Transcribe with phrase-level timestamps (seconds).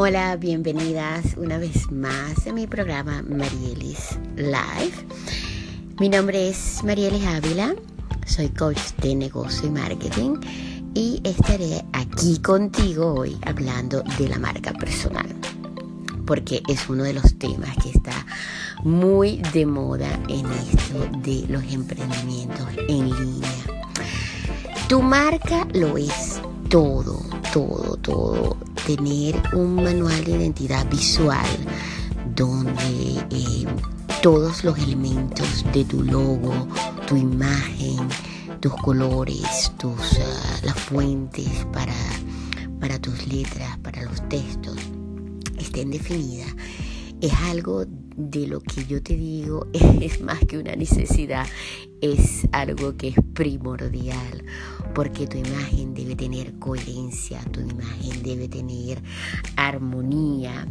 [0.00, 4.94] Hola, bienvenidas una vez más a mi programa Marielis Live.
[5.98, 7.74] Mi nombre es Marielis Ávila,
[8.24, 10.36] soy coach de negocio y marketing
[10.94, 15.34] y estaré aquí contigo hoy hablando de la marca personal,
[16.24, 18.24] porque es uno de los temas que está
[18.84, 23.50] muy de moda en esto de los emprendimientos en línea.
[24.88, 27.20] Tu marca lo es todo,
[27.52, 28.67] todo, todo.
[28.88, 31.46] Tener un manual de identidad visual
[32.34, 33.66] donde eh,
[34.22, 36.66] todos los elementos de tu logo,
[37.06, 37.98] tu imagen,
[38.60, 41.92] tus colores, tus, uh, las fuentes para,
[42.80, 44.78] para tus letras, para los textos,
[45.58, 46.54] estén definidas,
[47.20, 47.84] es algo
[48.16, 51.46] de lo que yo te digo es más que una necesidad,
[52.00, 54.44] es algo que es primordial,
[54.94, 59.02] porque tu imagen debe tener coherencia, tu imagen debe tener
[59.56, 60.68] armonía.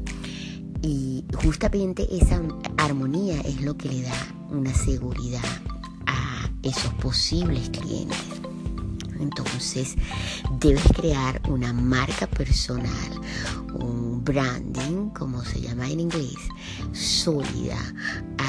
[0.83, 2.39] Y justamente esa
[2.77, 5.41] armonía es lo que le da una seguridad
[6.05, 8.17] a esos posibles clientes.
[9.19, 9.95] Entonces,
[10.59, 13.11] debes crear una marca personal,
[13.73, 16.35] un branding, como se llama en inglés,
[16.91, 17.77] sólida,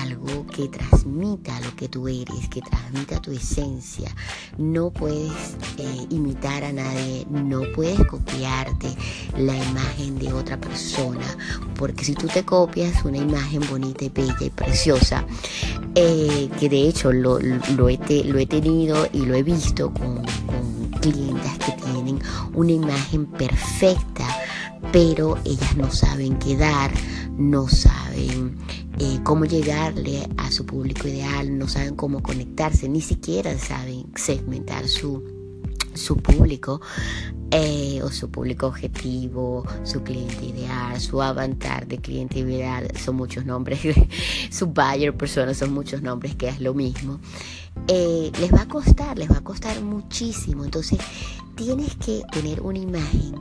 [0.03, 4.11] algo que transmita lo que tú eres, que transmita tu esencia.
[4.59, 8.89] No puedes eh, imitar a nadie, no puedes copiarte
[9.37, 11.27] la imagen de otra persona,
[11.77, 15.25] porque si tú te copias una imagen bonita y bella y preciosa,
[15.95, 20.25] eh, que de hecho lo, he lo, he tenido y lo he visto con
[21.01, 22.21] clientes que tienen
[22.55, 24.27] una imagen perfecta,
[24.93, 26.91] pero ellas no saben qué dar,
[27.37, 28.57] no saben
[28.99, 34.89] eh, cómo llegarle a su público ideal, no saben cómo conectarse, ni siquiera saben segmentar
[34.89, 35.23] su,
[35.95, 36.81] su público
[37.51, 42.45] eh, o su público objetivo, su cliente ideal, su avatar de cliente
[42.99, 43.81] son muchos nombres,
[44.51, 47.21] su buyer persona, son muchos nombres que es lo mismo.
[47.87, 50.65] Eh, les va a costar, les va a costar muchísimo.
[50.65, 50.99] Entonces
[51.55, 53.41] tienes que tener una imagen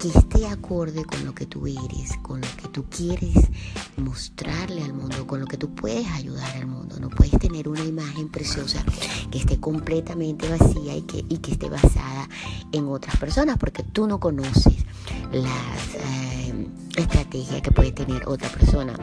[0.00, 3.48] que esté acorde con lo que tú eres, con lo que tú quieres
[3.96, 6.77] mostrarle al mundo, con lo que tú puedes ayudar al mundo.
[6.98, 8.84] No puedes tener una imagen preciosa
[9.30, 12.28] que esté completamente vacía y que, y que esté basada
[12.72, 14.84] en otras personas, porque tú no conoces
[15.32, 16.66] las eh,
[16.96, 18.94] estrategias que puede tener otra persona.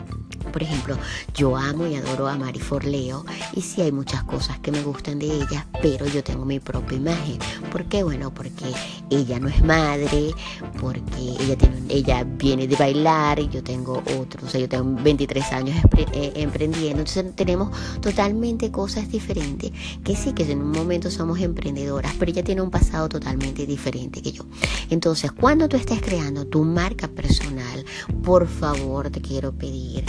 [0.51, 0.97] Por ejemplo,
[1.33, 5.19] yo amo y adoro a Mari Forleo y sí hay muchas cosas que me gustan
[5.19, 7.39] de ella, pero yo tengo mi propia imagen.
[7.72, 8.03] ¿Por qué?
[8.03, 8.66] Bueno, porque
[9.09, 10.31] ella no es madre,
[10.79, 15.01] porque ella, tiene, ella viene de bailar y yo tengo otros, o sea, yo tengo
[15.01, 15.75] 23 años
[16.13, 17.69] eh, emprendiendo, entonces tenemos
[18.01, 19.72] totalmente cosas diferentes,
[20.03, 24.22] que sí, que en un momento somos emprendedoras, pero ella tiene un pasado totalmente diferente
[24.22, 24.45] que yo.
[24.89, 27.85] Entonces, cuando tú estés creando tu marca personal,
[28.23, 30.06] por favor te quiero pedir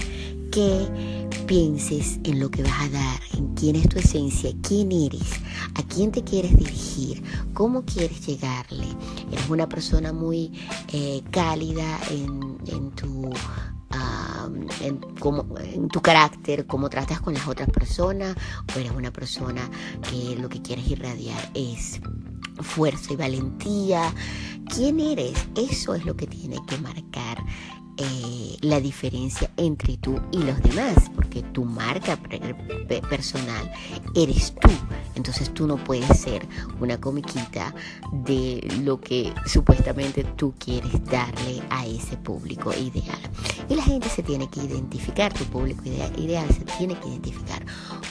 [0.56, 0.88] que
[1.46, 5.42] pienses en lo que vas a dar, en quién es tu esencia, quién eres,
[5.74, 7.22] a quién te quieres dirigir,
[7.52, 8.86] cómo quieres llegarle.
[9.30, 10.58] Eres una persona muy
[10.94, 13.30] eh, cálida en, tu
[14.80, 14.98] en,
[15.74, 18.34] en, tu carácter, cómo tratas con las otras personas,
[18.74, 19.60] o eres una persona
[20.08, 22.00] que lo que quieres irradiar es
[22.60, 24.12] fuerza y valentía.
[24.74, 25.46] ¿Quién eres?
[25.56, 27.44] Eso es lo que tiene que marcar
[27.98, 32.18] eh, la diferencia entre tú y los demás, porque tu marca
[33.08, 33.72] personal
[34.14, 34.68] eres tú.
[35.14, 36.46] Entonces tú no puedes ser
[36.78, 37.74] una comiquita
[38.12, 43.18] de lo que supuestamente tú quieres darle a ese público ideal.
[43.70, 47.64] Y la gente se tiene que identificar, tu público ideal, se tiene que identificar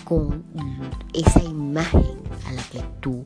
[0.03, 0.44] con
[1.13, 3.23] esa imagen a la que tú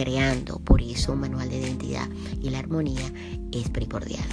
[0.00, 0.58] creando.
[0.60, 2.08] Por eso un manual de identidad
[2.40, 3.12] y la armonía
[3.52, 4.24] es primordial.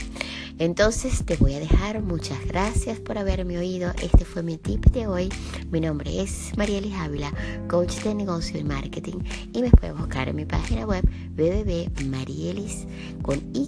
[0.59, 2.01] Entonces te voy a dejar.
[2.01, 3.91] Muchas gracias por haberme oído.
[4.01, 5.29] Este fue mi tip de hoy.
[5.69, 7.31] Mi nombre es Marielis Ávila,
[7.69, 9.19] coach de negocio y marketing.
[9.53, 12.87] Y me puedes buscar en mi página web www.marielis
[13.21, 13.67] con Y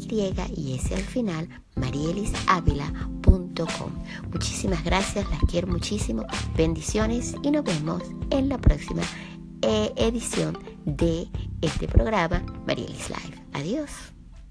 [0.56, 3.92] y S al final, marielisavila.com.
[4.32, 6.26] Muchísimas gracias, las quiero muchísimo.
[6.58, 8.02] Bendiciones y nos vemos
[8.32, 9.04] en la próxima
[9.62, 11.28] edición de
[11.62, 13.44] este programa Marielis Live.
[13.54, 14.19] Adiós.